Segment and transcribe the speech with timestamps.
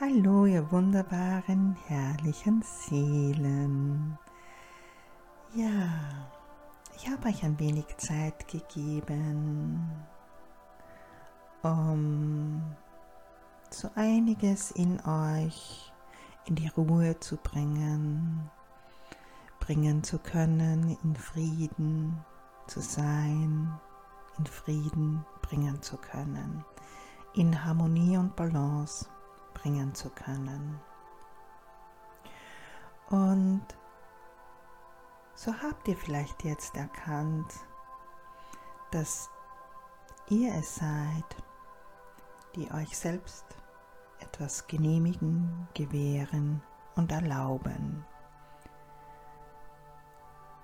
[0.00, 4.18] Hallo, ihr wunderbaren, herrlichen Seelen.
[5.54, 6.26] Ja,
[6.96, 9.88] ich habe euch ein wenig Zeit gegeben,
[11.62, 12.60] um
[13.70, 15.92] so einiges in euch
[16.46, 18.50] in die Ruhe zu bringen,
[19.60, 22.18] bringen zu können, in Frieden
[22.66, 23.72] zu sein,
[24.38, 26.64] in Frieden bringen zu können,
[27.34, 29.08] in Harmonie und Balance
[29.64, 30.78] bringen zu können.
[33.08, 33.64] Und
[35.34, 37.50] so habt ihr vielleicht jetzt erkannt,
[38.90, 39.30] dass
[40.28, 41.24] ihr es seid,
[42.54, 43.46] die euch selbst
[44.20, 46.62] etwas genehmigen, gewähren
[46.94, 48.04] und erlauben.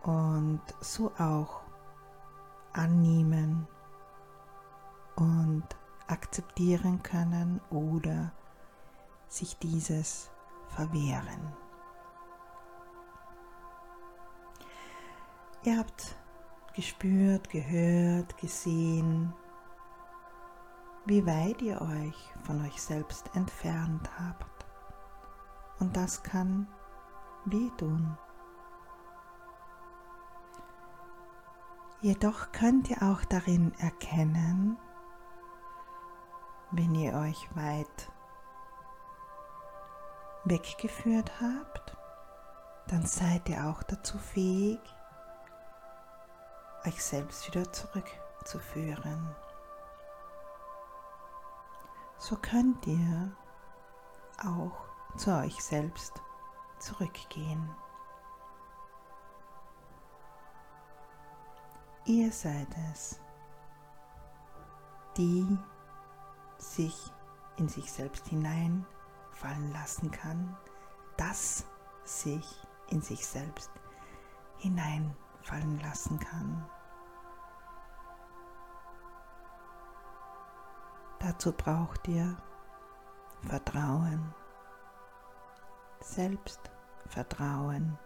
[0.03, 1.63] Und so auch
[2.75, 3.67] annehmen
[5.17, 5.65] und
[6.07, 8.33] akzeptieren können oder
[9.31, 10.31] sich dieses
[10.69, 11.55] verwehren.
[15.63, 16.17] Ihr habt
[16.75, 19.33] gespürt, gehört, gesehen,
[21.07, 24.67] wie weit ihr euch von euch selbst entfernt habt.
[25.79, 26.67] Und das kann
[27.45, 28.19] wehtun.
[32.01, 34.79] Jedoch könnt ihr auch darin erkennen,
[36.71, 38.11] wenn ihr euch weit
[40.45, 41.97] weggeführt habt,
[42.87, 44.81] dann seid ihr auch dazu fähig,
[46.87, 49.35] euch selbst wieder zurückzuführen.
[52.19, 53.33] So könnt ihr
[54.45, 56.23] auch zu euch selbst
[56.79, 57.69] zurückgehen.
[62.07, 63.21] Ihr seid es,
[65.17, 65.59] die
[66.59, 67.13] sich
[67.57, 68.87] in sich selbst hinein
[69.41, 70.57] fallen lassen kann,
[71.17, 71.65] das
[72.05, 73.71] sich in sich selbst
[74.59, 76.69] hineinfallen lassen kann.
[81.19, 82.37] Dazu braucht ihr
[83.47, 84.35] Vertrauen,
[86.01, 87.99] Selbstvertrauen,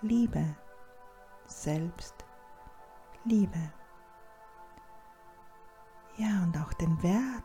[0.00, 0.56] Liebe,
[1.46, 2.24] Selbstliebe.
[6.16, 7.44] Ja, und auch den Wert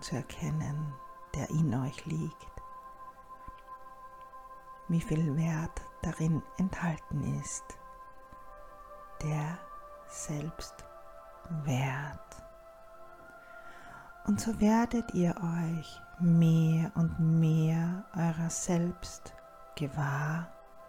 [0.00, 0.94] zu erkennen,
[1.38, 2.62] der in euch liegt.
[4.88, 7.78] Wie viel Wert darin enthalten ist.
[9.22, 9.56] Der
[10.08, 10.82] Selbstwert.
[14.26, 19.32] Und so werdet ihr euch mehr und mehr eurer selbst
[19.76, 20.48] gewahr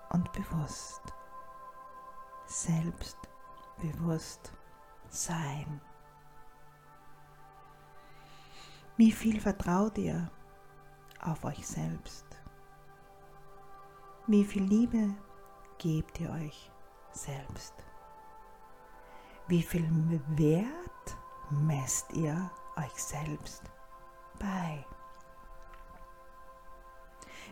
[0.10, 1.02] und bewusst.
[2.48, 4.52] Selbstbewusst
[5.10, 5.80] sein.
[8.98, 10.32] Wie viel vertraut ihr
[11.22, 12.26] auf euch selbst?
[14.28, 15.16] Wie viel Liebe
[15.78, 16.72] gebt ihr euch
[17.12, 17.74] selbst?
[19.48, 19.90] Wie viel
[20.38, 21.18] Wert
[21.50, 23.64] messt ihr euch selbst
[24.40, 24.86] bei?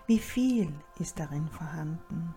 [0.05, 2.35] Wie viel ist darin vorhanden?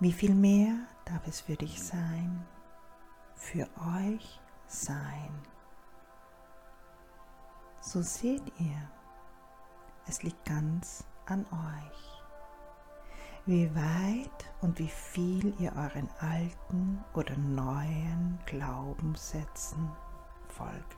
[0.00, 0.76] Wie viel mehr
[1.06, 2.46] darf es für dich sein,
[3.34, 3.66] für
[4.04, 5.32] euch sein?
[7.80, 8.90] So seht ihr,
[10.08, 12.22] es liegt ganz an euch,
[13.46, 19.90] wie weit und wie viel ihr euren alten oder neuen Glaubenssätzen
[20.48, 20.96] folgt.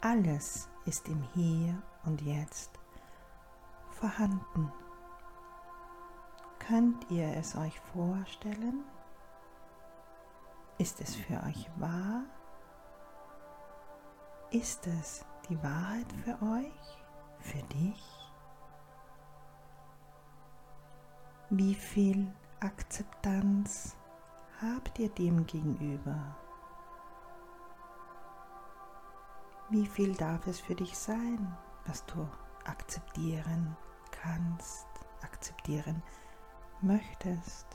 [0.00, 2.70] Alles ist im Hier und Jetzt
[3.90, 4.72] vorhanden.
[6.58, 8.84] Könnt ihr es euch vorstellen?
[10.78, 12.22] Ist es für euch wahr?
[14.50, 16.98] Ist es die Wahrheit für euch,
[17.40, 18.30] für dich?
[21.50, 23.96] Wie viel Akzeptanz
[24.60, 26.36] habt ihr dem gegenüber?
[29.70, 32.28] Wie viel darf es für dich sein, was du
[32.64, 33.76] akzeptieren
[34.10, 34.86] kannst,
[35.22, 36.02] akzeptieren
[36.80, 37.66] möchtest?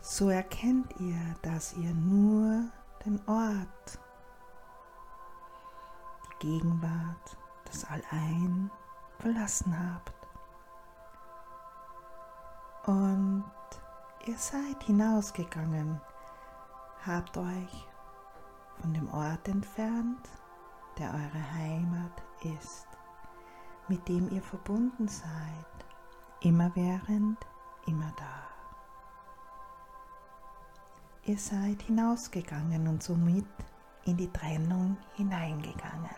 [0.00, 2.70] So erkennt ihr, dass ihr nur
[3.04, 4.00] den Ort,
[6.38, 8.70] Gegenwart, das Allein
[9.18, 10.14] verlassen habt.
[12.86, 13.44] Und
[14.26, 16.00] ihr seid hinausgegangen,
[17.04, 17.88] habt euch
[18.80, 20.28] von dem Ort entfernt,
[20.98, 22.22] der eure Heimat
[22.58, 22.86] ist,
[23.88, 25.66] mit dem ihr verbunden seid,
[26.40, 27.38] immerwährend,
[27.86, 28.48] immer da.
[31.28, 33.44] ihr seid hinausgegangen und somit
[34.08, 36.16] in die Trennung hineingegangen.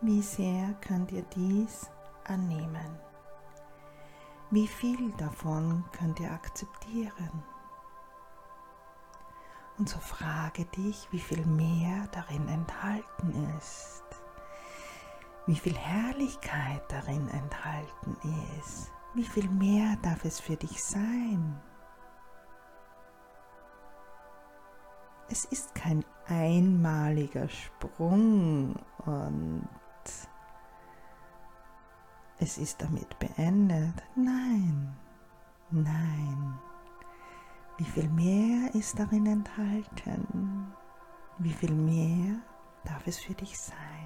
[0.00, 1.90] Wie sehr könnt ihr dies
[2.24, 2.98] annehmen?
[4.50, 7.42] Wie viel davon könnt ihr akzeptieren?
[9.78, 14.04] Und so frage dich, wie viel mehr darin enthalten ist,
[15.46, 18.16] wie viel Herrlichkeit darin enthalten
[18.60, 21.60] ist, wie viel mehr darf es für dich sein.
[25.28, 29.68] Es ist kein einmaliger Sprung und
[32.38, 34.02] es ist damit beendet.
[34.16, 34.94] Nein,
[35.70, 36.58] nein.
[37.78, 40.72] Wie viel mehr ist darin enthalten?
[41.38, 42.36] Wie viel mehr
[42.84, 44.03] darf es für dich sein?